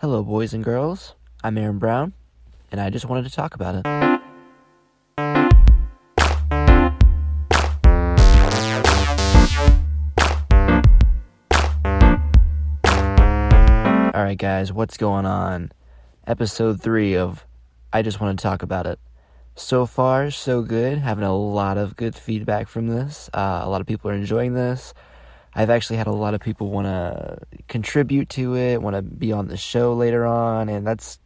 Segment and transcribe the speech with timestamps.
[0.00, 1.14] Hello, boys and girls.
[1.44, 2.14] I'm Aaron Brown,
[2.72, 3.86] and I just wanted to talk about it.
[14.16, 15.70] Alright, guys, what's going on?
[16.26, 17.44] Episode 3 of
[17.92, 18.98] I Just Want to Talk About It.
[19.54, 20.96] So far, so good.
[20.96, 23.28] Having a lot of good feedback from this.
[23.34, 24.94] Uh, a lot of people are enjoying this.
[25.54, 27.38] I've actually had a lot of people want to
[27.68, 31.18] contribute to it, want to be on the show later on, and that's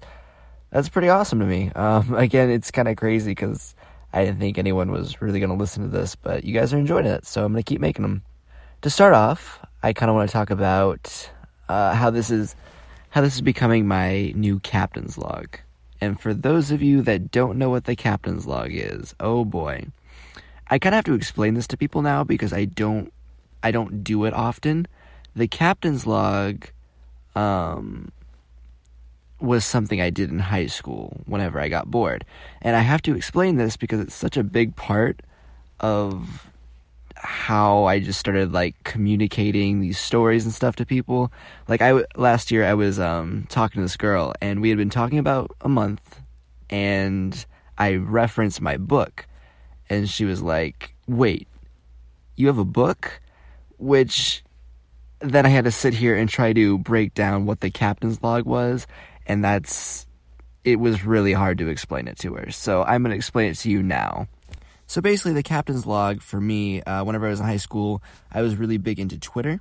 [0.70, 1.70] that's pretty awesome to me.
[1.76, 3.74] Um, again, it's kind of crazy because
[4.12, 6.78] I didn't think anyone was really going to listen to this, but you guys are
[6.78, 8.22] enjoying it, so I'm going to keep making them.
[8.82, 11.30] To start off, I kind of want to talk about
[11.68, 12.54] uh, how this is
[13.10, 15.58] how this is becoming my new captain's log.
[16.00, 19.86] And for those of you that don't know what the captain's log is, oh boy.
[20.68, 23.12] I kind of have to explain this to people now because I don't
[23.64, 24.86] I don't do it often.
[25.34, 26.66] The captain's log
[27.34, 28.12] um
[29.40, 32.24] was something I did in high school whenever I got bored.
[32.62, 35.20] And I have to explain this because it's such a big part
[35.80, 36.50] of
[37.16, 41.32] how I just started like communicating these stories and stuff to people.
[41.66, 44.90] Like I last year I was um talking to this girl and we had been
[44.90, 46.20] talking about a month
[46.68, 47.44] and
[47.78, 49.26] I referenced my book
[49.88, 51.48] and she was like, "Wait,
[52.36, 53.20] you have a book?"
[53.78, 54.42] Which
[55.20, 58.44] then I had to sit here and try to break down what the captain's log
[58.44, 58.86] was
[59.26, 60.06] and that's
[60.64, 62.50] it was really hard to explain it to her.
[62.50, 64.28] So I'm going to explain it to you now.
[64.86, 68.42] So basically, the captain's log for me, uh, whenever I was in high school, I
[68.42, 69.60] was really big into Twitter.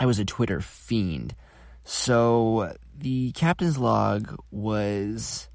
[0.00, 1.34] I was a Twitter fiend.
[1.84, 5.48] So the captain's log was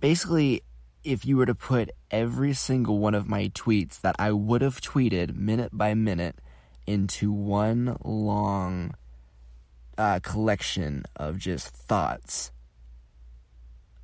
[0.00, 0.62] basically
[1.02, 4.80] if you were to put every single one of my tweets that I would have
[4.80, 6.36] tweeted minute by minute
[6.90, 8.94] into one long
[9.96, 12.50] uh, collection of just thoughts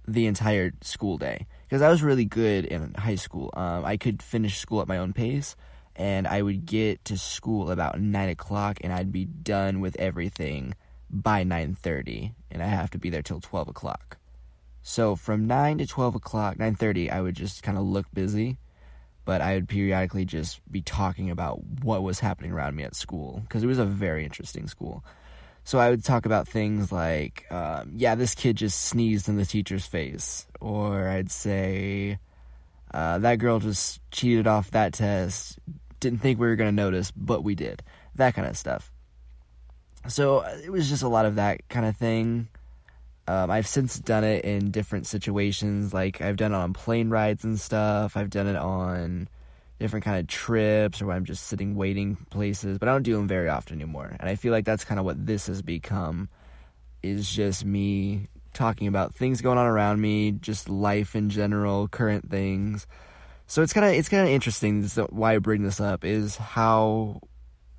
[0.07, 3.51] the entire school day because I was really good in high school.
[3.55, 5.57] Um, I could finish school at my own pace,
[5.97, 10.75] and I would get to school about nine o'clock, and I'd be done with everything
[11.11, 14.19] by nine thirty, and I have to be there till twelve o'clock.
[14.83, 18.59] So from nine to twelve o'clock, nine thirty, I would just kind of look busy,
[19.27, 23.41] but I would periodically just be talking about what was happening around me at school
[23.43, 25.05] because it was a very interesting school.
[25.65, 29.45] So I would talk about things like, um, yeah, this kid just sneezed in the
[29.45, 30.47] teacher's face.
[30.61, 32.21] Or I'd say,
[32.95, 35.59] uh, that girl just cheated off that test.
[35.99, 37.83] Didn't think we were going to notice, but we did.
[38.15, 38.93] That kind of stuff.
[40.07, 42.47] So uh, it was just a lot of that kind of thing.
[43.29, 45.93] Um, I've since done it in different situations.
[45.93, 48.17] Like I've done it on plane rides and stuff.
[48.17, 49.29] I've done it on
[49.79, 53.29] different kind of trips or I'm just sitting waiting places, but I don't do them
[53.29, 54.17] very often anymore.
[54.19, 56.29] And I feel like that's kind of what this has become
[57.03, 62.31] is just me talking about things going on around me, just life in general, current
[62.31, 62.87] things.
[63.47, 64.83] So it's kind of it's kind of interesting.
[64.83, 67.21] This why I bring this up is how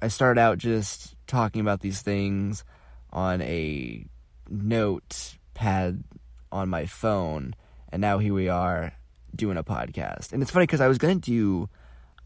[0.02, 2.64] I started out just talking about these things
[3.12, 4.06] on a
[4.50, 6.04] note pad
[6.52, 7.56] on my phone,
[7.92, 8.94] and now here we are
[9.36, 10.32] doing a podcast.
[10.32, 11.68] And it's funny because I was gonna do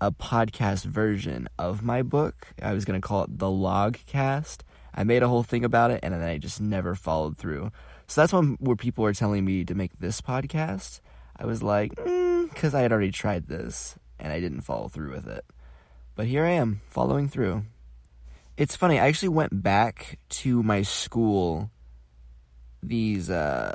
[0.02, 2.47] a podcast version of my book.
[2.59, 4.62] I was going to call it the Logcast.
[4.96, 7.72] I made a whole thing about it and then I just never followed through.
[8.08, 11.02] So that's when where people were telling me to make this podcast.
[11.38, 15.12] I was like, because mm, I had already tried this and I didn't follow through
[15.12, 15.46] with it.
[16.16, 17.66] But here I am, following through.
[18.58, 19.00] It's funny.
[19.00, 21.69] I actually went back to my school
[22.84, 23.74] these uh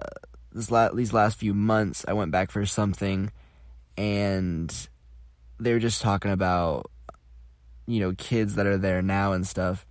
[0.53, 2.05] this la- these last few months.
[2.09, 3.31] I went back for something,
[3.97, 4.89] and
[5.59, 6.91] they were just talking about
[7.87, 9.87] you know kids that are there now and stuff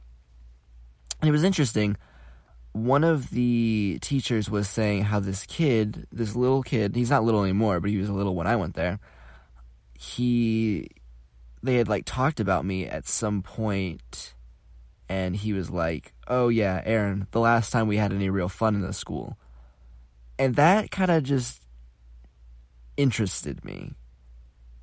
[1.21, 1.97] and it was interesting
[2.73, 7.43] one of the teachers was saying how this kid this little kid he's not little
[7.43, 8.99] anymore but he was a little when i went there
[9.97, 10.89] he
[11.63, 14.33] they had like talked about me at some point
[15.07, 18.75] and he was like oh yeah aaron the last time we had any real fun
[18.75, 19.37] in the school
[20.37, 21.61] and that kind of just
[22.97, 23.93] interested me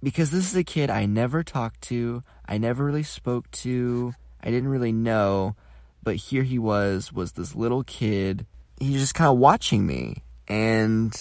[0.02, 4.50] because this is a kid I never talked to, I never really spoke to, I
[4.50, 5.54] didn't really know,
[6.02, 8.46] but here he was, was this little kid.
[8.80, 11.14] He's just kind of watching me, and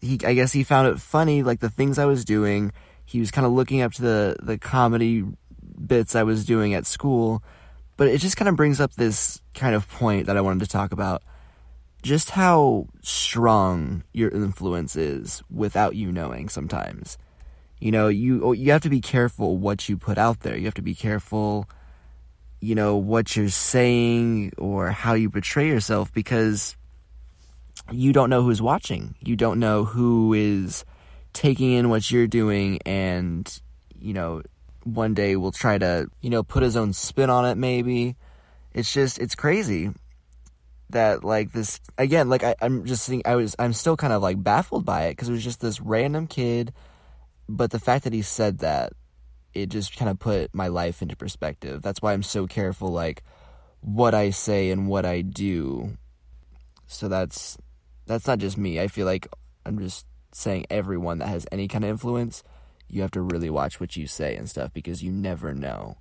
[0.00, 2.72] he, I guess he found it funny, like the things I was doing.
[3.04, 5.24] He was kind of looking up to the the comedy
[5.86, 7.42] bits I was doing at school,
[7.98, 10.70] but it just kind of brings up this kind of point that I wanted to
[10.70, 11.22] talk about.
[12.02, 17.18] Just how strong your influence is without you knowing sometimes
[17.80, 20.64] you know you oh, you have to be careful what you put out there you
[20.64, 21.68] have to be careful
[22.60, 26.76] you know, what you're saying or how you portray yourself because
[27.90, 29.14] you don't know who's watching.
[29.20, 30.84] You don't know who is
[31.32, 33.60] taking in what you're doing and,
[33.98, 34.42] you know,
[34.94, 38.16] one day will try to, you know, put his own spin on it maybe.
[38.72, 39.90] It's just it's crazy
[40.90, 44.22] that like this again, like I, I'm just saying I was I'm still kind of
[44.22, 46.72] like baffled by it because it was just this random kid,
[47.48, 48.92] but the fact that he said that
[49.54, 51.82] it just kind of put my life into perspective.
[51.82, 53.22] That's why I'm so careful, like
[53.80, 55.96] what I say and what I do.
[56.86, 57.58] So that's
[58.06, 58.80] that's not just me.
[58.80, 59.28] I feel like
[59.66, 62.42] I'm just saying everyone that has any kind of influence,
[62.88, 65.98] you have to really watch what you say and stuff because you never know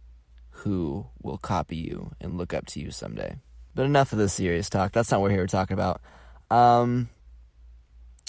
[0.49, 3.37] who will copy you and look up to you someday.
[3.75, 4.91] But enough of the serious talk.
[4.91, 6.01] That's not what we're here talking about.
[6.49, 7.09] Um,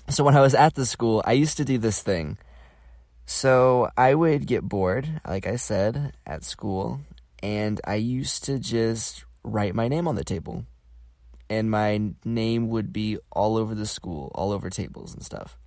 [0.08, 2.38] so when I was at the school, I used to do this thing
[3.30, 7.00] so I would get bored, like I said, at school,
[7.42, 10.64] and I used to just write my name on the table.
[11.50, 15.58] And my name would be all over the school, all over tables and stuff.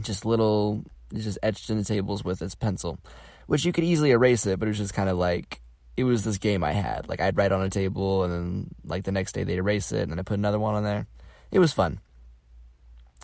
[0.00, 2.98] Just little, just etched in the tables with its pencil,
[3.46, 5.60] which you could easily erase it, but it was just kind of like,
[5.96, 7.08] it was this game I had.
[7.08, 10.02] Like I'd write on a table, and then like the next day they'd erase it,
[10.02, 11.06] and then I put another one on there.
[11.50, 12.00] It was fun.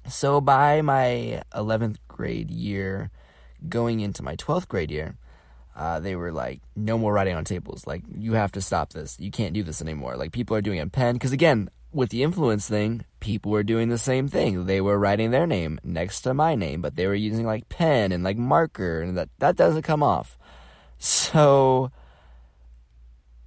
[0.08, 3.10] So by my 11th grade year,
[3.68, 5.16] going into my 12th grade year,
[5.76, 7.86] uh, they were like, no more writing on tables.
[7.86, 9.16] Like, you have to stop this.
[9.18, 10.16] You can't do this anymore.
[10.16, 11.14] Like, people are doing it in pen.
[11.14, 14.66] Because again, with the influence thing, people were doing the same thing.
[14.66, 18.12] They were writing their name next to my name, but they were using like pen
[18.12, 20.38] and like marker, and that, that doesn't come off.
[20.98, 21.90] So,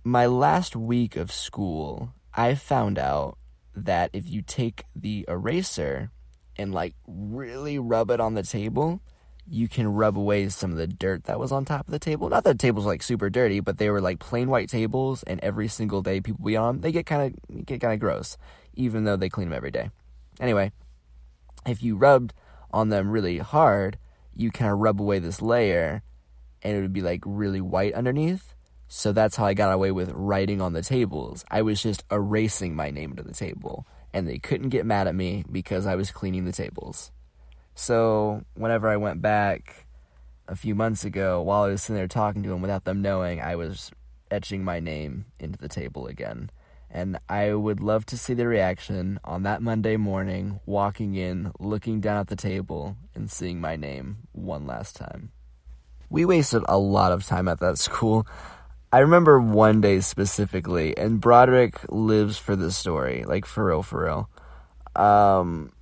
[0.04, 3.38] my last week of school, I found out
[3.76, 6.12] that if you take the eraser
[6.58, 9.02] and like really rub it on the table,
[9.48, 12.30] you can rub away some of the dirt that was on top of the table.
[12.30, 15.40] Not that the tables like super dirty, but they were like plain white tables, and
[15.42, 18.38] every single day people be on they get kind of get kind of gross,
[18.76, 19.90] even though they clean them every day.
[20.40, 20.72] Anyway,
[21.66, 22.34] if you rubbed
[22.72, 23.98] on them really hard,
[24.36, 26.04] you kind of rub away this layer,
[26.62, 28.56] and it would be like really white underneath.
[28.88, 31.44] So that's how I got away with writing on the tables.
[31.50, 35.16] I was just erasing my name to the table and they couldn't get mad at
[35.16, 37.12] me because I was cleaning the tables.
[37.76, 39.88] So, whenever I went back
[40.48, 43.42] a few months ago, while I was sitting there talking to them without them knowing,
[43.42, 43.92] I was
[44.30, 46.52] etching my name into the table again.
[46.94, 52.00] And I would love to see the reaction on that Monday morning, walking in, looking
[52.00, 55.32] down at the table, and seeing my name one last time.
[56.12, 58.28] We wasted a lot of time at that school.
[58.92, 64.04] I remember one day specifically, and Broderick lives for this story, like for real, for
[64.04, 64.30] real.
[64.96, 65.74] Um,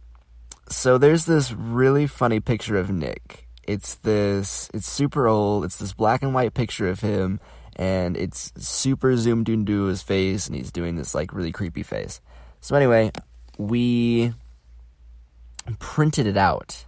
[0.69, 3.49] so there's this really funny picture of Nick.
[3.63, 5.65] It's this, it's super old.
[5.65, 7.41] It's this black and white picture of him,
[7.75, 12.21] and it's super zoomed into his face, and he's doing this like really creepy face.
[12.59, 13.11] So anyway,
[13.57, 14.33] we
[15.79, 16.85] printed it out,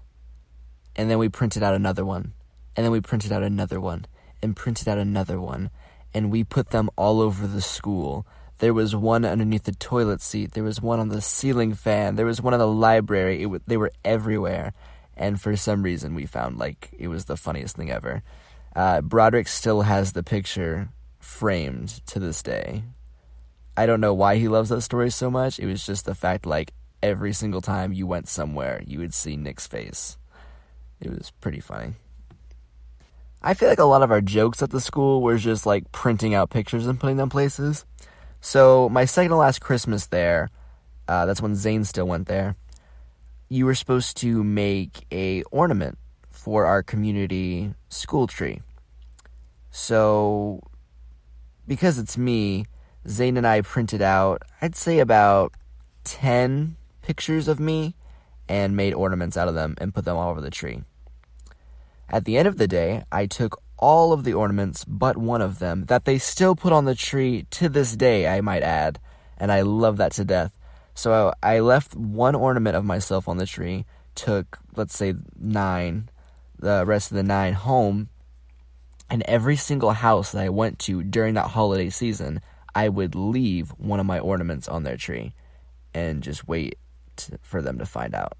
[0.95, 2.33] and then we printed out another one,
[2.75, 4.05] and then we printed out another one,
[4.41, 5.69] and printed out another one
[6.13, 8.25] and we put them all over the school.
[8.59, 10.51] There was one underneath the toilet seat.
[10.51, 12.15] There was one on the ceiling fan.
[12.15, 13.41] There was one in the library.
[13.41, 14.73] It w- they were everywhere.
[15.17, 18.23] And for some reason, we found like it was the funniest thing ever.
[18.75, 20.89] Uh, Broderick still has the picture
[21.19, 22.83] framed to this day.
[23.75, 25.59] I don't know why he loves that story so much.
[25.59, 29.35] It was just the fact like every single time you went somewhere, you would see
[29.35, 30.17] Nick's face.
[30.99, 31.93] It was pretty funny.
[33.41, 36.33] I feel like a lot of our jokes at the school were just like printing
[36.33, 37.85] out pictures and putting them places.
[38.39, 40.49] So my second to last Christmas there,
[41.07, 42.55] uh, that's when Zane still went there.
[43.49, 45.97] You were supposed to make a ornament
[46.29, 48.61] for our community school tree.
[49.71, 50.61] So
[51.67, 52.65] because it's me,
[53.07, 55.53] Zane and I printed out, I'd say about
[56.03, 57.95] 10 pictures of me
[58.47, 60.83] and made ornaments out of them and put them all over the tree.
[62.09, 65.59] At the end of the day, I took all of the ornaments but one of
[65.59, 68.99] them that they still put on the tree to this day, I might add,
[69.37, 70.57] and I love that to death.
[70.93, 73.85] So I left one ornament of myself on the tree,
[74.15, 76.09] took, let's say, nine,
[76.63, 78.09] the rest of the nine home,
[79.09, 82.41] and every single house that I went to during that holiday season,
[82.73, 85.33] I would leave one of my ornaments on their tree
[85.93, 86.77] and just wait
[87.17, 88.37] to, for them to find out.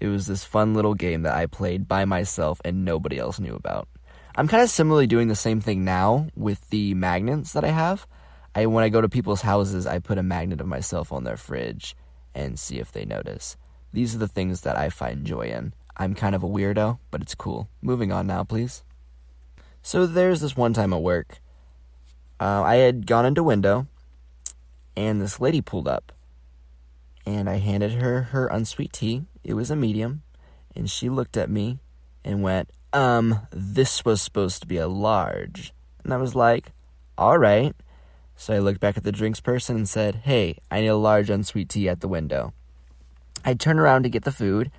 [0.00, 3.54] It was this fun little game that I played by myself and nobody else knew
[3.54, 3.86] about.
[4.34, 8.06] I'm kind of similarly doing the same thing now with the magnets that I have.
[8.54, 11.36] I when I go to people's houses, I put a magnet of myself on their
[11.36, 11.94] fridge
[12.34, 13.56] and see if they notice.
[13.92, 15.74] These are the things that I find joy in.
[16.00, 17.68] I'm kind of a weirdo, but it's cool.
[17.82, 18.84] Moving on now, please.
[19.82, 21.40] So there's this one time at work.
[22.40, 23.86] uh, I had gone into window,
[24.96, 26.12] and this lady pulled up,
[27.26, 29.26] and I handed her her unsweet tea.
[29.44, 30.22] It was a medium,
[30.74, 31.80] and she looked at me
[32.24, 36.72] and went, "Um, this was supposed to be a large," and I was like,
[37.18, 37.76] "All right."
[38.36, 41.28] So I looked back at the drinks person and said, "Hey, I need a large
[41.28, 42.54] unsweet tea at the window."
[43.44, 44.70] I turned around to get the food,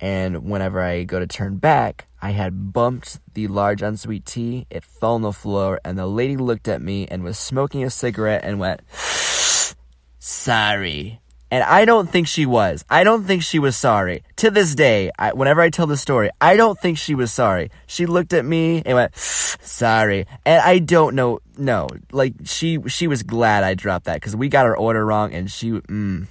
[0.00, 4.66] and whenever I go to turn back, I had bumped the large unsweet tea.
[4.70, 7.90] It fell on the floor, and the lady looked at me and was smoking a
[7.90, 8.82] cigarette and went,
[10.18, 11.20] Sorry.
[11.50, 12.84] And I don't think she was.
[12.90, 14.22] I don't think she was sorry.
[14.36, 17.70] To this day, I, whenever I tell the story, I don't think she was sorry.
[17.86, 21.40] She looked at me and went, "Sorry," and I don't know.
[21.56, 25.32] No, like she she was glad I dropped that because we got her order wrong,
[25.32, 25.70] and she.
[25.70, 26.26] Mm,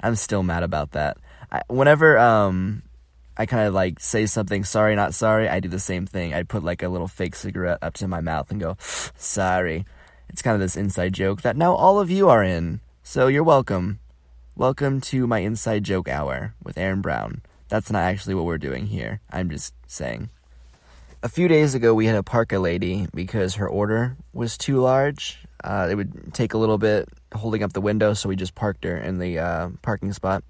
[0.00, 1.18] I'm still mad about that.
[1.52, 2.82] I, whenever um
[3.40, 6.34] I kind of like say something sorry, not sorry, I do the same thing.
[6.34, 8.76] I put like a little fake cigarette up to my mouth and go,
[9.16, 9.86] sorry.
[10.28, 12.80] It's kind of this inside joke that now all of you are in.
[13.02, 13.98] So you're welcome.
[14.56, 17.40] Welcome to my inside joke hour with Aaron Brown.
[17.70, 19.22] That's not actually what we're doing here.
[19.30, 20.28] I'm just saying.
[21.22, 25.38] A few days ago, we had a lady because her order was too large.
[25.64, 28.84] Uh, it would take a little bit holding up the window, so we just parked
[28.84, 30.44] her in the uh, parking spot.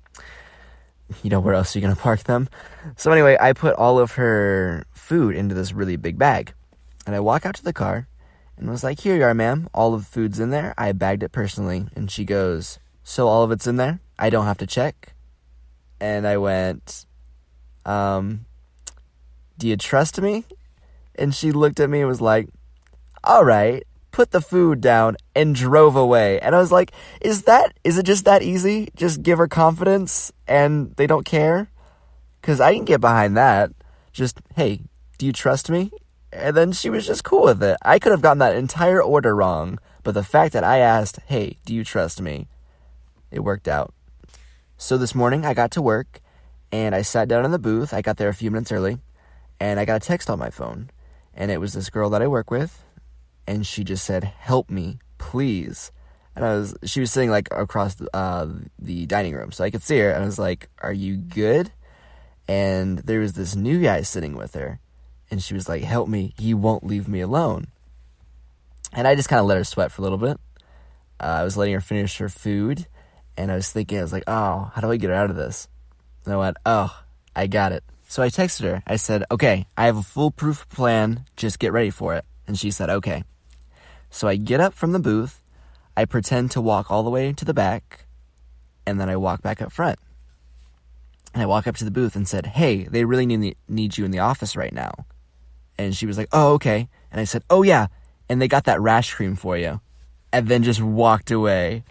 [1.22, 2.48] You know, where else are you going to park them?
[2.96, 6.52] So, anyway, I put all of her food into this really big bag.
[7.06, 8.08] And I walk out to the car
[8.56, 9.68] and was like, Here you are, ma'am.
[9.74, 10.74] All of the food's in there.
[10.76, 11.86] I bagged it personally.
[11.96, 14.00] And she goes, So all of it's in there?
[14.18, 15.14] I don't have to check?
[16.00, 17.06] And I went,
[17.84, 18.46] Um,
[19.58, 20.44] do you trust me?
[21.14, 22.48] And she looked at me and was like,
[23.24, 26.40] All right put the food down and drove away.
[26.40, 28.90] And I was like, is that, is it just that easy?
[28.96, 31.70] Just give her confidence and they don't care?
[32.42, 33.70] Cause I can get behind that.
[34.12, 34.80] Just, hey,
[35.18, 35.90] do you trust me?
[36.32, 37.76] And then she was just cool with it.
[37.82, 41.58] I could have gotten that entire order wrong, but the fact that I asked, hey,
[41.64, 42.48] do you trust me?
[43.30, 43.92] It worked out.
[44.76, 46.20] So this morning I got to work
[46.72, 47.92] and I sat down in the booth.
[47.92, 48.98] I got there a few minutes early
[49.60, 50.90] and I got a text on my phone.
[51.34, 52.84] And it was this girl that I work with
[53.46, 55.92] and she just said, "Help me, please."
[56.36, 59.70] And I was, she was sitting like across the, uh, the dining room, so I
[59.70, 60.10] could see her.
[60.10, 61.72] And I was like, "Are you good?"
[62.48, 64.80] And there was this new guy sitting with her,
[65.30, 67.68] and she was like, "Help me, he won't leave me alone."
[68.92, 70.38] And I just kind of let her sweat for a little bit.
[71.20, 72.86] Uh, I was letting her finish her food,
[73.36, 75.36] and I was thinking, I was like, "Oh, how do I get her out of
[75.36, 75.68] this?"
[76.24, 77.02] And I went, "Oh,
[77.36, 78.82] I got it." So I texted her.
[78.86, 81.26] I said, "Okay, I have a foolproof plan.
[81.36, 83.22] Just get ready for it." And she said, "Okay."
[84.10, 85.40] So I get up from the booth,
[85.96, 88.06] I pretend to walk all the way to the back,
[88.84, 90.00] and then I walk back up front.
[91.32, 94.04] And I walk up to the booth and said, Hey, they really need, need you
[94.04, 95.06] in the office right now.
[95.78, 96.88] And she was like, Oh, okay.
[97.12, 97.86] And I said, Oh, yeah.
[98.28, 99.80] And they got that rash cream for you.
[100.32, 101.84] And then just walked away.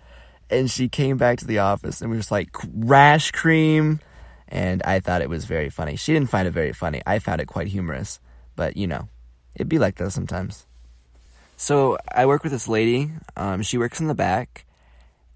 [0.49, 4.01] And she came back to the office and was like, Rash cream.
[4.49, 5.95] And I thought it was very funny.
[5.95, 7.01] She didn't find it very funny.
[7.05, 8.19] I found it quite humorous.
[8.57, 9.07] But, you know,
[9.59, 10.65] it'd be like that sometimes.
[11.57, 13.11] So I work with this lady.
[13.35, 14.65] Um, she works in the back.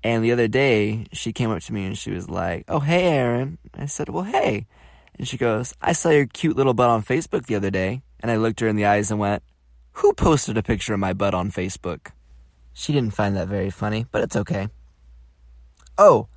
[0.03, 3.03] And the other day, she came up to me and she was like, Oh, hey,
[3.03, 3.57] Aaron.
[3.77, 4.65] I said, Well, hey.
[5.17, 8.01] And she goes, I saw your cute little butt on Facebook the other day.
[8.19, 9.43] And I looked her in the eyes and went,
[9.93, 12.11] Who posted a picture of my butt on Facebook?
[12.73, 14.69] She didn't find that very funny, but it's okay.
[15.97, 16.27] Oh,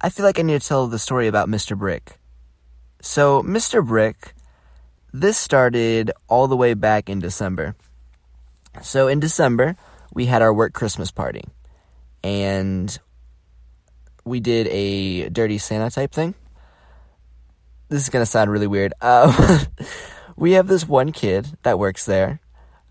[0.00, 1.76] I feel like I need to tell the story about Mr.
[1.76, 2.18] Brick.
[3.00, 3.86] So, Mr.
[3.86, 4.34] Brick,
[5.12, 7.76] this started all the way back in December.
[8.80, 9.76] So in December,
[10.12, 11.44] we had our work Christmas party.
[12.24, 12.98] And
[14.24, 16.34] we did a dirty Santa type thing.
[17.88, 18.94] This is going to sound really weird.
[19.00, 19.64] Uh,
[20.36, 22.40] we have this one kid that works there.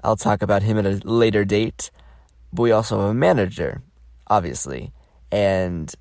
[0.03, 1.89] I'll talk about him at a later date.
[2.53, 3.81] But we also have a manager,
[4.27, 4.91] obviously.
[5.31, 5.91] And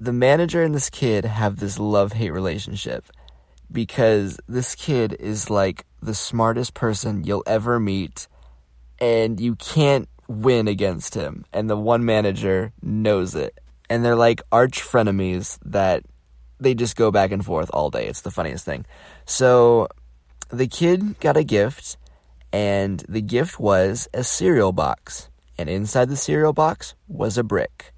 [0.00, 3.04] the manager and this kid have this love hate relationship
[3.70, 8.28] because this kid is like the smartest person you'll ever meet
[8.98, 11.44] and you can't win against him.
[11.52, 13.58] And the one manager knows it.
[13.88, 16.04] And they're like arch frenemies that
[16.58, 18.06] they just go back and forth all day.
[18.06, 18.86] It's the funniest thing.
[19.24, 19.88] So
[20.48, 21.96] the kid got a gift,
[22.52, 25.28] and the gift was a cereal box.
[25.58, 27.92] And inside the cereal box was a brick.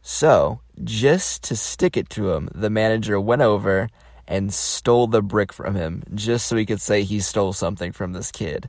[0.00, 3.88] So, just to stick it to him, the manager went over
[4.26, 8.12] and stole the brick from him just so he could say he stole something from
[8.12, 8.68] this kid.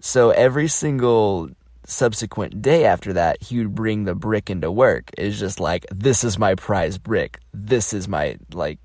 [0.00, 1.50] So every single
[1.84, 5.10] subsequent day after that, he would bring the brick into work.
[5.16, 7.38] It's just like, this is my prize brick.
[7.52, 8.78] This is my, like,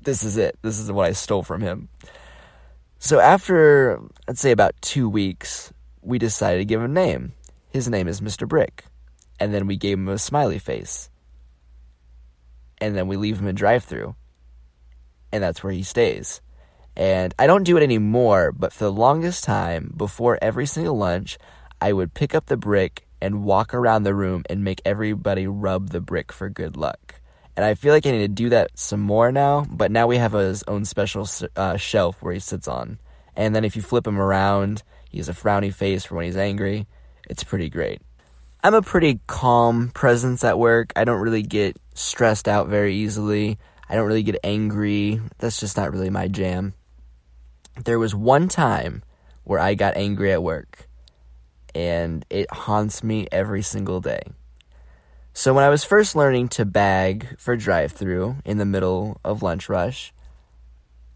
[0.00, 0.58] this is it.
[0.62, 1.88] This is what I stole from him.
[2.98, 5.72] So after, I'd say about two weeks,
[6.02, 7.32] we decided to give him a name.
[7.70, 8.46] his name is Mr.
[8.46, 8.84] Brick.
[9.40, 11.08] And then we gave him a smiley face.
[12.78, 14.14] And then we leave him in drive through.
[15.32, 16.40] And that's where he stays.
[16.96, 21.38] And I don't do it anymore, but for the longest time, before every single lunch,
[21.80, 25.90] I would pick up the brick and walk around the room and make everybody rub
[25.90, 27.20] the brick for good luck.
[27.56, 30.16] And I feel like I need to do that some more now, but now we
[30.16, 32.98] have his own special uh, shelf where he sits on.
[33.36, 36.36] And then if you flip him around, he has a frowny face for when he's
[36.36, 36.86] angry.
[37.28, 38.00] It's pretty great.
[38.64, 40.92] I'm a pretty calm presence at work.
[40.96, 43.58] I don't really get stressed out very easily.
[43.88, 45.20] I don't really get angry.
[45.38, 46.74] That's just not really my jam.
[47.84, 49.02] There was one time
[49.44, 50.88] where I got angry at work,
[51.74, 54.22] and it haunts me every single day.
[55.34, 59.42] So, when I was first learning to bag for drive through in the middle of
[59.42, 60.12] lunch rush,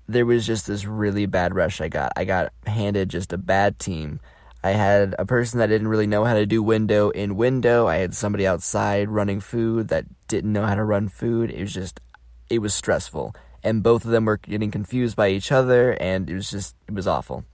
[0.09, 2.13] there was just this really bad rush I got.
[2.17, 4.21] I got handed just a bad team.
[4.65, 7.87] I had a person that didn't really know how to do window in window.
[7.87, 11.51] I had somebody outside running food that didn't know how to run food.
[11.51, 12.01] It was just,
[12.51, 13.35] it was stressful
[13.67, 16.95] and both of them were getting confused by each other, and it was just, it
[16.95, 17.45] was awful.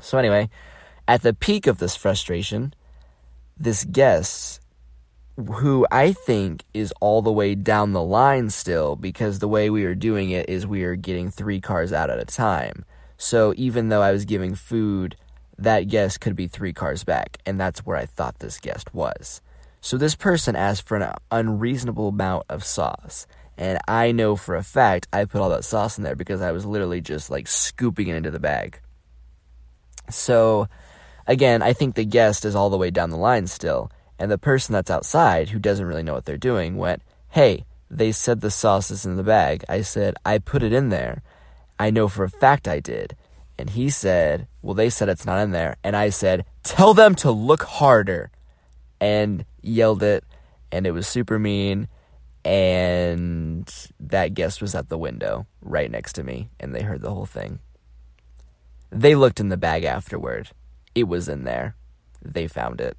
[0.00, 0.50] So, anyway,
[1.06, 2.74] at the peak of this frustration,
[3.56, 4.60] this guest,
[5.36, 9.84] who I think is all the way down the line still, because the way we
[9.84, 12.84] were doing it is we were getting three cars out at a time.
[13.16, 15.14] So, even though I was giving food,
[15.56, 19.42] that guest could be three cars back, and that's where I thought this guest was.
[19.80, 23.28] So, this person asked for an unreasonable amount of sauce.
[23.58, 26.52] And I know for a fact I put all that sauce in there because I
[26.52, 28.80] was literally just like scooping it into the bag.
[30.08, 30.68] So,
[31.26, 33.90] again, I think the guest is all the way down the line still.
[34.16, 38.12] And the person that's outside who doesn't really know what they're doing went, Hey, they
[38.12, 39.64] said the sauce is in the bag.
[39.68, 41.22] I said, I put it in there.
[41.80, 43.16] I know for a fact I did.
[43.58, 45.76] And he said, Well, they said it's not in there.
[45.82, 48.30] And I said, Tell them to look harder.
[49.00, 50.22] And yelled it.
[50.70, 51.88] And it was super mean
[52.48, 57.12] and that guest was at the window right next to me, and they heard the
[57.12, 57.58] whole thing.
[58.90, 60.48] They looked in the bag afterward.
[60.94, 61.76] It was in there.
[62.22, 62.96] They found it.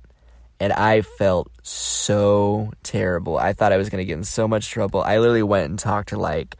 [0.59, 3.39] And I felt so terrible.
[3.39, 5.01] I thought I was going to get in so much trouble.
[5.01, 6.55] I literally went and talked to like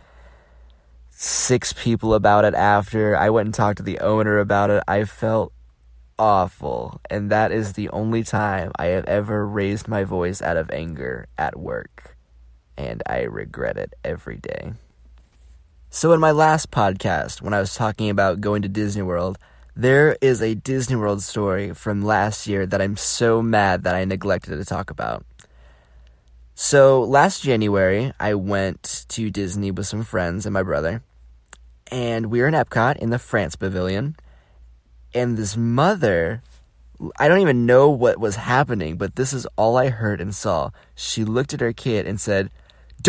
[1.12, 3.16] six people about it after.
[3.16, 4.84] I went and talked to the owner about it.
[4.88, 5.54] I felt
[6.18, 7.02] awful.
[7.08, 11.28] And that is the only time I have ever raised my voice out of anger
[11.38, 12.09] at work
[12.80, 14.72] and I regret it every day.
[15.90, 19.38] So, in my last podcast, when I was talking about going to Disney World,
[19.76, 24.06] there is a Disney World story from last year that I'm so mad that I
[24.06, 25.26] neglected to talk about.
[26.56, 31.04] So, last January, I went to Disney with some friends and my brother,
[31.92, 34.16] and we were in Epcot in the France Pavilion,
[35.14, 36.42] and this mother
[37.18, 40.72] I don't even know what was happening, but this is all I heard and saw.
[40.96, 42.52] She looked at her kid and said,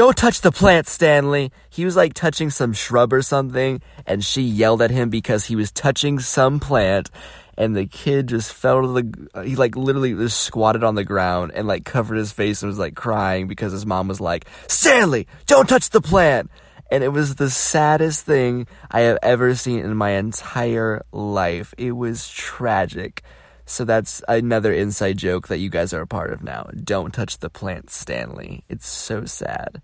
[0.01, 1.53] don't touch the plant, Stanley.
[1.69, 5.57] He was like touching some shrub or something, and she yelled at him because he
[5.57, 7.11] was touching some plant.
[7.59, 11.53] And the kid just fell to the, he like literally just squatted on the ground
[11.55, 15.27] and like covered his face and was like crying because his mom was like, Stanley,
[15.45, 16.51] don't touch the plant.
[16.91, 21.75] And it was the saddest thing I have ever seen in my entire life.
[21.77, 23.23] It was tragic.
[23.71, 26.69] So that's another inside joke that you guys are a part of now.
[26.75, 28.65] Don't touch the plant, Stanley.
[28.69, 29.81] It's so sad,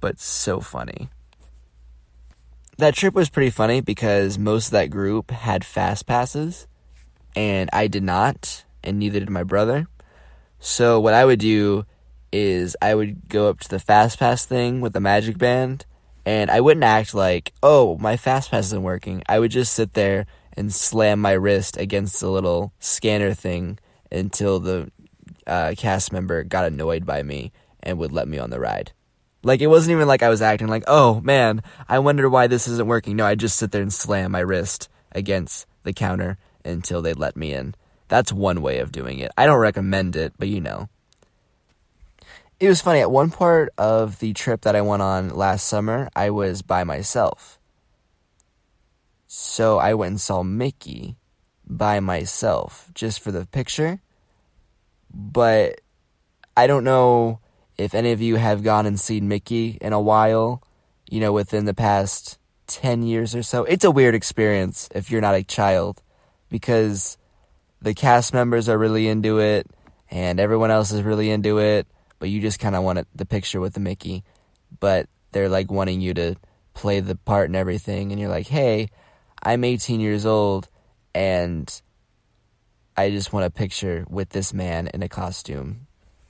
[0.00, 1.08] but so funny.
[2.78, 6.66] That trip was pretty funny because most of that group had fast passes,
[7.36, 9.86] and I did not, and neither did my brother.
[10.58, 11.86] So what I would do
[12.32, 15.86] is I would go up to the fast pass thing with the magic band,
[16.26, 19.22] and I wouldn't act like, oh, my fast pass isn't working.
[19.28, 20.26] I would just sit there
[20.58, 23.78] and slam my wrist against the little scanner thing
[24.10, 24.90] until the
[25.46, 28.90] uh, cast member got annoyed by me and would let me on the ride.
[29.44, 32.66] Like it wasn't even like I was acting like, oh man, I wonder why this
[32.66, 33.14] isn't working.
[33.14, 37.36] No, I just sit there and slam my wrist against the counter until they let
[37.36, 37.76] me in.
[38.08, 39.30] That's one way of doing it.
[39.38, 40.88] I don't recommend it, but you know.
[42.58, 42.98] It was funny.
[42.98, 46.82] At one part of the trip that I went on last summer, I was by
[46.82, 47.57] myself.
[49.28, 51.16] So I went and saw Mickey
[51.66, 54.00] by myself just for the picture.
[55.12, 55.82] But
[56.56, 57.40] I don't know
[57.76, 60.62] if any of you have gone and seen Mickey in a while,
[61.10, 62.38] you know, within the past
[62.68, 63.64] 10 years or so.
[63.64, 66.02] It's a weird experience if you're not a child
[66.48, 67.18] because
[67.82, 69.66] the cast members are really into it
[70.10, 71.86] and everyone else is really into it,
[72.18, 74.24] but you just kind of want the picture with the Mickey.
[74.80, 76.36] But they're like wanting you to
[76.72, 78.88] play the part and everything, and you're like, hey,
[79.42, 80.68] I'm 18 years old
[81.14, 81.80] and
[82.96, 85.86] I just want a picture with this man in a costume.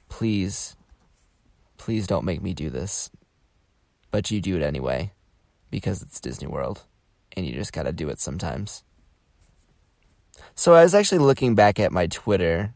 [0.08, 0.76] Please,
[1.76, 3.10] please don't make me do this.
[4.10, 5.12] But you do it anyway
[5.70, 6.84] because it's Disney World
[7.36, 8.84] and you just gotta do it sometimes.
[10.54, 12.74] So I was actually looking back at my Twitter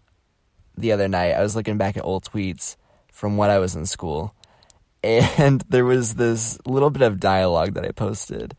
[0.76, 1.32] the other night.
[1.32, 2.76] I was looking back at old tweets
[3.12, 4.34] from when I was in school.
[5.04, 8.56] And there was this little bit of dialogue that I posted.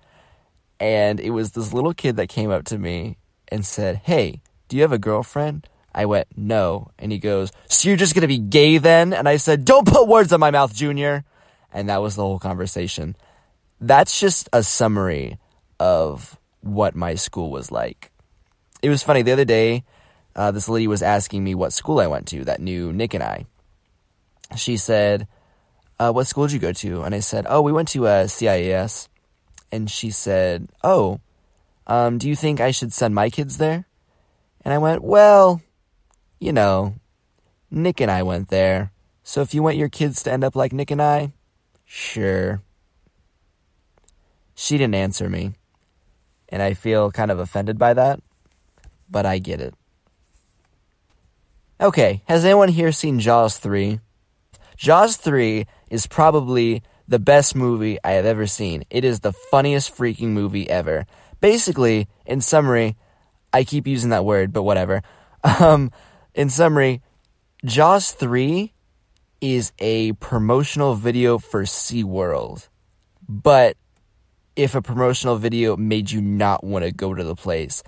[0.79, 4.75] And it was this little kid that came up to me and said, Hey, do
[4.75, 5.67] you have a girlfriend?
[5.93, 6.91] I went, No.
[6.97, 9.13] And he goes, So you're just going to be gay then?
[9.13, 11.23] And I said, Don't put words in my mouth, Junior.
[11.71, 13.15] And that was the whole conversation.
[13.79, 15.38] That's just a summary
[15.79, 18.12] of what my school was like.
[18.81, 19.21] It was funny.
[19.21, 19.83] The other day,
[20.36, 23.23] uh, this lady was asking me what school I went to that knew Nick and
[23.23, 23.45] I.
[24.55, 25.27] She said,
[25.99, 27.03] uh, What school did you go to?
[27.03, 29.07] And I said, Oh, we went to uh, CIAS.
[29.73, 31.19] And she said, Oh,
[31.88, 33.88] um, do you think I should send my kids there?
[34.62, 35.63] And I went, Well,
[36.39, 36.93] you know,
[37.71, 38.91] Nick and I went there.
[39.23, 41.33] So if you want your kids to end up like Nick and I,
[41.86, 42.62] sure.
[44.53, 45.55] She didn't answer me.
[46.49, 48.19] And I feel kind of offended by that,
[49.09, 49.73] but I get it.
[51.81, 53.99] Okay, has anyone here seen Jaws 3?
[54.77, 58.83] Jaws 3 is probably the best movie I have ever seen.
[58.89, 61.05] It is the funniest freaking movie ever.
[61.41, 62.95] Basically, in summary,
[63.51, 65.01] I keep using that word, but whatever.
[65.59, 65.91] Um,
[66.33, 67.01] in summary,
[67.65, 68.71] Jaws 3
[69.41, 72.69] is a promotional video for SeaWorld.
[73.27, 73.75] But
[74.55, 77.83] if a promotional video made you not want to go to the place,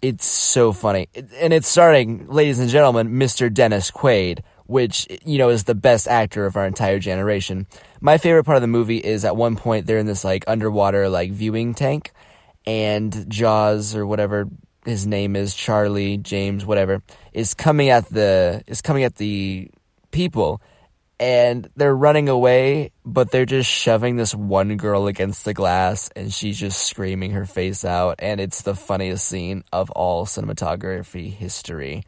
[0.00, 1.08] it's so funny.
[1.40, 3.52] And it's starting, ladies and gentlemen, Mr.
[3.52, 7.66] Dennis Quaid, which, you know, is the best actor of our entire generation.
[8.00, 11.08] My favorite part of the movie is at one point they're in this like underwater
[11.08, 12.12] like viewing tank
[12.66, 14.48] and Jaws or whatever
[14.84, 17.02] his name is, Charlie, James, whatever,
[17.32, 19.70] is coming at the is coming at the
[20.10, 20.62] people
[21.18, 26.32] and they're running away, but they're just shoving this one girl against the glass and
[26.32, 32.04] she's just screaming her face out and it's the funniest scene of all cinematography history.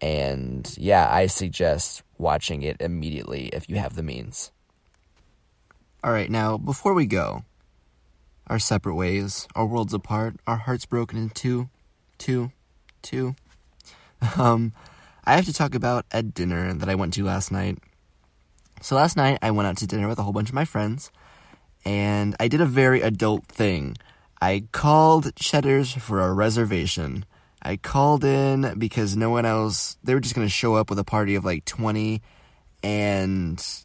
[0.00, 4.50] And yeah, I suggest watching it immediately if you have the means.
[6.02, 7.44] All right, now before we go,
[8.46, 11.68] our separate ways, our worlds apart, our hearts broken in two,
[12.18, 12.52] two,
[13.02, 13.34] two.
[14.36, 14.74] Um,
[15.24, 17.78] I have to talk about a dinner that I went to last night.
[18.82, 21.10] So last night I went out to dinner with a whole bunch of my friends,
[21.86, 23.96] and I did a very adult thing.
[24.42, 27.24] I called Cheddar's for a reservation.
[27.62, 30.98] I called in because no one else, they were just going to show up with
[30.98, 32.22] a party of like 20,
[32.82, 33.84] and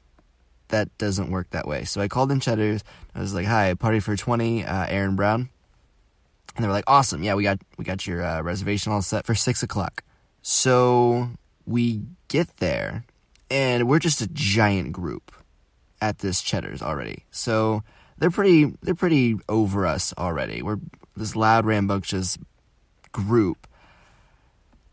[0.70, 1.84] that doesn't work that way.
[1.84, 2.84] So I called in Cheddar's.
[3.14, 5.50] I was like, "Hi, party for 20, uh, Aaron Brown."
[6.56, 9.26] And they were like, "Awesome, yeah, we got we got your uh, reservation all set
[9.26, 10.04] for six o'clock."
[10.42, 11.30] So
[11.66, 13.06] we get there,
[13.52, 15.32] and we're just a giant group
[16.02, 17.26] at this Cheddar's already.
[17.32, 17.84] So
[18.18, 20.62] they're pretty they're pretty over us already.
[20.62, 20.80] We're
[21.16, 22.38] this loud, rambunctious
[23.16, 23.68] group,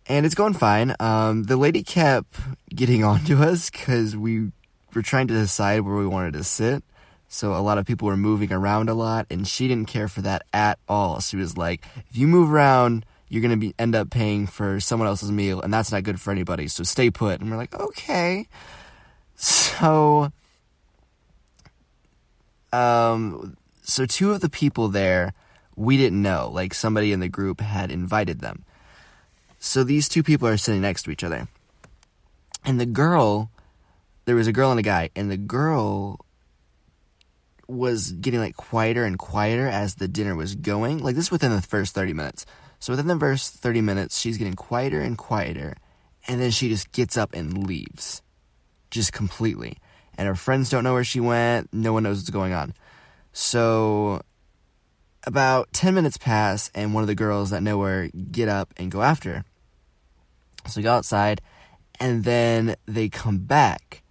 [0.07, 0.95] and it's going fine.
[1.01, 4.53] Um, the lady kept getting onto us because we
[4.95, 6.85] were trying to decide where we wanted to sit.
[7.29, 10.21] So a lot of people were moving around a lot, and she didn't care for
[10.21, 11.19] that at all.
[11.21, 15.09] She was like, "If you move around, you're gonna be end up paying for someone
[15.09, 16.69] else's meal, and that's not good for anybody.
[16.69, 18.47] So stay put." And we're like, "Okay."
[19.35, 20.31] So,
[22.73, 25.33] um, so two of the people there
[25.77, 26.51] we didn't know.
[26.53, 28.65] Like somebody in the group had invited them.
[29.59, 31.49] So these two people are sitting next to each other,
[32.65, 33.51] and the girl,
[34.25, 36.25] there was a girl and a guy, and the girl
[37.69, 40.99] was getting like quieter and quieter as the dinner was going.
[40.99, 42.47] Like this within the first 30 minutes.
[42.79, 45.77] So within the first 30 minutes, she's getting quieter and quieter.
[46.29, 48.23] And then she just gets up and leaves.
[48.91, 49.79] Just completely.
[50.19, 51.73] And her friends don't know where she went.
[51.73, 52.75] No one knows what's going on.
[53.33, 54.23] So
[55.25, 58.91] about 10 minutes pass, and one of the girls that know her get up and
[58.91, 59.45] go after her.
[60.67, 61.41] So we go outside,
[61.99, 64.03] and then they come back.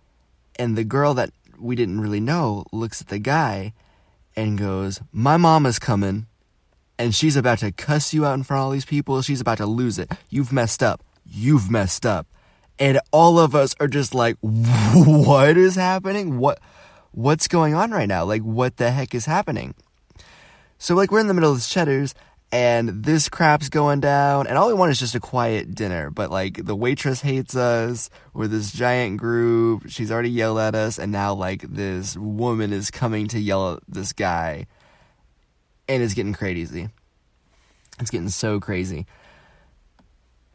[0.57, 3.73] And the girl that we didn't really know looks at the guy
[4.35, 6.27] and goes, My mama's coming
[7.01, 9.23] and she's about to cuss you out in front of all these people.
[9.23, 10.11] She's about to lose it.
[10.29, 11.03] You've messed up.
[11.25, 12.27] You've messed up.
[12.77, 16.37] And all of us are just like, what is happening?
[16.37, 16.59] What
[17.11, 18.23] what's going on right now?
[18.23, 19.73] Like what the heck is happening?
[20.81, 22.15] So like we're in the middle of the Cheddar's
[22.51, 26.09] and this crap's going down and all we want is just a quiet dinner.
[26.09, 28.09] But like the waitress hates us.
[28.33, 29.83] We're this giant group.
[29.89, 33.83] She's already yelled at us and now like this woman is coming to yell at
[33.87, 34.65] this guy.
[35.87, 36.89] And it's getting crazy.
[37.99, 39.05] It's getting so crazy.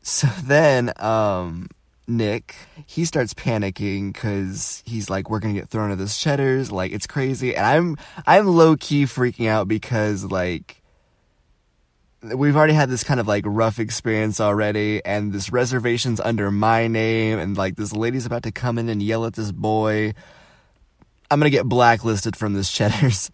[0.02, 1.68] So then, um,
[2.08, 2.54] Nick,
[2.86, 7.06] he starts panicking because he's like, we're gonna get thrown to this Cheddar's, like it's
[7.06, 10.82] crazy, and I'm I'm low key freaking out because like
[12.22, 16.86] we've already had this kind of like rough experience already, and this reservation's under my
[16.86, 20.14] name, and like this lady's about to come in and yell at this boy.
[21.30, 23.30] I'm gonna get blacklisted from this Cheddar's.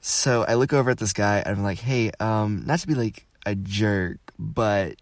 [0.00, 2.94] So I look over at this guy and I'm like, hey, um, not to be
[2.94, 4.96] like a jerk, but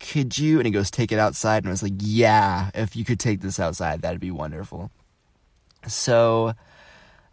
[0.00, 0.58] could you?
[0.58, 1.58] And he goes, take it outside.
[1.58, 4.90] And I was like, yeah, if you could take this outside, that'd be wonderful.
[5.86, 6.54] So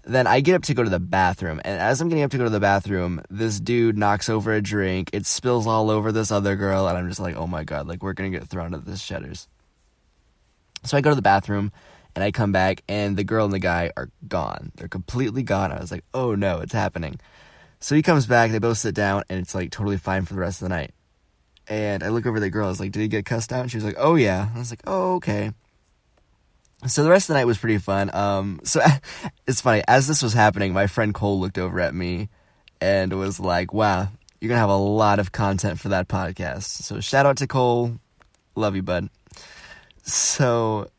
[0.04, 1.60] then I get up to go to the bathroom.
[1.66, 4.62] And as I'm getting up to go to the bathroom, this dude knocks over a
[4.62, 5.10] drink.
[5.14, 6.88] It spills all over this other girl.
[6.88, 9.06] And I'm just like, oh my God, like we're going to get thrown to this
[9.06, 9.48] Cheddar's.
[10.84, 11.72] So I go to the bathroom
[12.16, 14.72] and I come back and the girl and the guy are gone.
[14.76, 15.72] They're completely gone.
[15.72, 17.20] I was like, oh no, it's happening.
[17.80, 20.40] So he comes back, they both sit down, and it's like totally fine for the
[20.40, 20.94] rest of the night.
[21.70, 22.68] And I look over the girl.
[22.68, 24.58] I was like, "Did he get cussed out?" And she was like, "Oh yeah." I
[24.58, 25.52] was like, "Oh okay."
[26.86, 28.14] So the rest of the night was pretty fun.
[28.14, 28.82] Um, so
[29.48, 32.30] it's funny as this was happening, my friend Cole looked over at me
[32.80, 37.00] and was like, "Wow, you're gonna have a lot of content for that podcast." So
[37.00, 38.00] shout out to Cole,
[38.56, 39.10] love you, bud.
[40.04, 40.90] So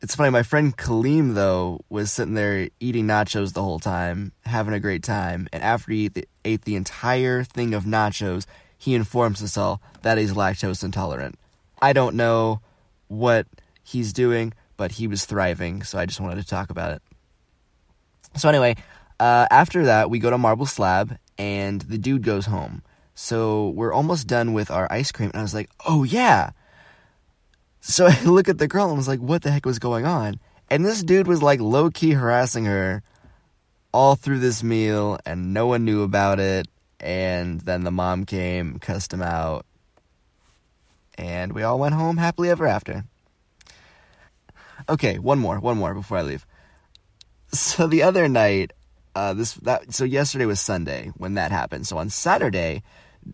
[0.00, 0.30] it's funny.
[0.30, 5.02] My friend Kaleem though was sitting there eating nachos the whole time, having a great
[5.02, 6.10] time, and after he
[6.44, 8.46] ate the entire thing of nachos,
[8.78, 11.36] he informs us all that he's lactose intolerant.
[11.82, 12.60] I don't know
[13.08, 13.46] what
[13.82, 17.02] he's doing, but he was thriving, so I just wanted to talk about it.
[18.36, 18.76] So, anyway,
[19.18, 22.82] uh, after that, we go to Marble Slab, and the dude goes home.
[23.14, 26.50] So, we're almost done with our ice cream, and I was like, oh yeah.
[27.80, 30.38] So, I look at the girl and was like, what the heck was going on?
[30.70, 33.02] And this dude was like low key harassing her
[33.92, 36.68] all through this meal, and no one knew about it
[37.00, 39.64] and then the mom came, cussed him out,
[41.16, 43.04] and we all went home happily ever after.
[44.88, 46.46] Okay, one more, one more before I leave.
[47.52, 48.72] So the other night,
[49.14, 51.86] uh, this that so yesterday was Sunday when that happened.
[51.86, 52.82] So on Saturday,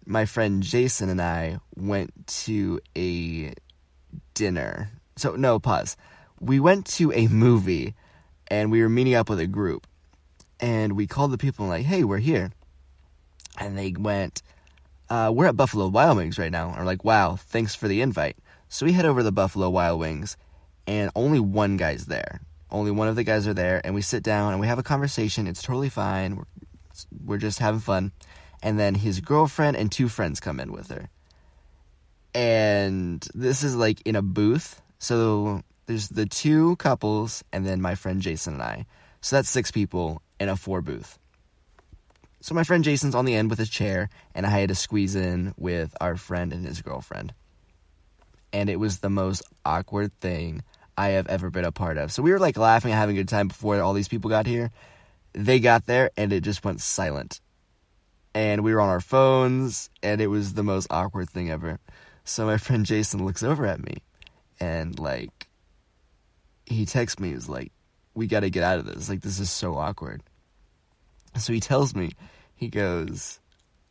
[0.07, 3.53] my friend Jason and I went to a
[4.35, 4.91] dinner.
[5.17, 5.97] So no pause.
[6.41, 7.95] We went to a movie,
[8.49, 9.87] and we were meeting up with a group,
[10.61, 12.53] and we called the people and like, hey, we're here
[13.59, 14.43] and they went,
[15.09, 18.01] uh, "We're at Buffalo Wild Wings right now." And we're like, "Wow, thanks for the
[18.01, 18.37] invite."
[18.69, 20.37] So we head over to the Buffalo Wild Wings,
[20.87, 22.41] and only one guy's there.
[22.71, 24.83] Only one of the guys are there, and we sit down and we have a
[24.83, 25.47] conversation.
[25.47, 26.37] It's totally fine.
[26.37, 26.45] We're,
[27.25, 28.13] we're just having fun.
[28.63, 31.09] And then his girlfriend and two friends come in with her.
[32.35, 34.83] And this is like in a booth.
[34.99, 38.87] So there's the two couples, and then my friend Jason and I.
[39.21, 41.19] So that's six people in a four booth.
[42.45, 45.15] So my friend Jason's on the end with his chair, and I had to squeeze
[45.15, 47.33] in with our friend and his girlfriend.
[48.53, 50.63] And it was the most awkward thing
[50.95, 52.13] I have ever been a part of.
[52.13, 54.45] So we were like laughing and having a good time before all these people got
[54.45, 54.73] here.
[55.33, 57.41] They got there and it just went silent.
[58.35, 61.79] And we were on our phones, and it was the most awkward thing ever.
[62.25, 64.03] So my friend Jason looks over at me
[64.61, 65.49] and like
[66.67, 67.73] he texts me, he's like,
[68.13, 69.09] We gotta get out of this.
[69.09, 70.23] Like this is so awkward.
[71.39, 72.13] So he tells me,
[72.55, 73.41] he goes,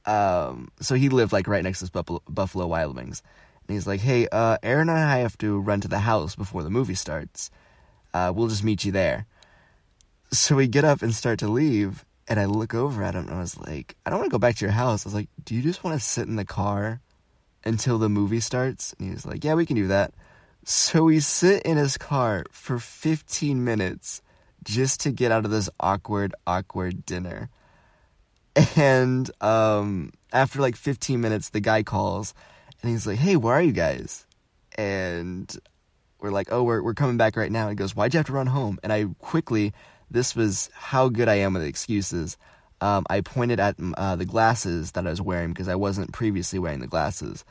[0.05, 3.21] um, so he lived like right next to Buffalo, Wild Wings.
[3.67, 6.63] And he's like, hey, uh, Aaron and I have to run to the house before
[6.63, 7.49] the movie starts.
[8.13, 9.25] Uh, we'll just meet you there.
[10.31, 12.05] So we get up and start to leave.
[12.27, 14.39] And I look over at him and I was like, I don't want to go
[14.39, 15.05] back to your house.
[15.05, 17.01] I was like, do you just want to sit in the car
[17.65, 18.93] until the movie starts?
[18.97, 20.13] And he was like, yeah, we can do that.
[20.63, 24.21] So we sit in his car for 15 minutes
[24.63, 27.49] just to get out of this awkward, awkward dinner.
[28.75, 32.33] And um, after like 15 minutes, the guy calls
[32.81, 34.25] and he's like, Hey, where are you guys?
[34.77, 35.55] And
[36.19, 37.63] we're like, Oh, we're, we're coming back right now.
[37.67, 38.79] And he goes, Why'd you have to run home?
[38.83, 39.73] And I quickly,
[40.11, 42.37] this was how good I am with excuses.
[42.81, 46.59] Um, I pointed at uh, the glasses that I was wearing because I wasn't previously
[46.59, 47.45] wearing the glasses.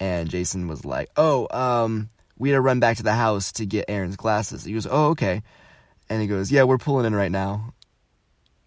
[0.00, 3.66] And Jason was like, Oh, um, we had to run back to the house to
[3.66, 4.64] get Aaron's glasses.
[4.64, 5.42] He goes, Oh, okay.
[6.08, 7.74] And he goes, Yeah, we're pulling in right now.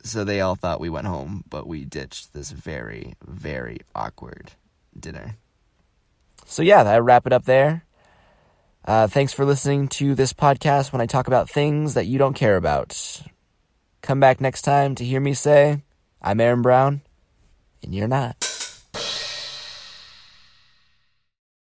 [0.04, 4.54] So they all thought we went home, but we ditched this very, very awkward
[5.00, 5.38] dinner.
[6.46, 7.86] So, yeah, I wrap it up there.
[8.84, 12.34] Uh, thanks for listening to this podcast when I talk about things that you don't
[12.34, 13.22] care about.
[14.02, 15.84] Come back next time to hear me say,
[16.22, 17.02] I'm Aaron Brown,
[17.84, 18.51] and you're not.